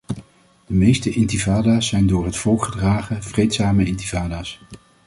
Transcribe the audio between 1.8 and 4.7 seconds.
zijn door het volk gedragen, vreedzame intifada's.